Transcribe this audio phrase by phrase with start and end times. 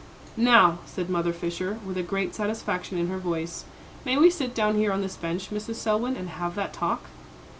[0.35, 3.65] "Now," said Mother Fisher, with a great satisfaction in her voice,
[4.03, 5.75] "may we sit down here on this bench, Mrs.
[5.75, 7.03] Selwyn, and have that talk?"